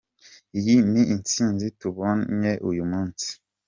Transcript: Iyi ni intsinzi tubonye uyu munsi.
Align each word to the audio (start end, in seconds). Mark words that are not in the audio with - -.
Iyi 0.57 0.75
ni 0.91 1.01
intsinzi 1.13 1.65
tubonye 1.79 2.51
uyu 2.69 2.83
munsi. 2.91 3.29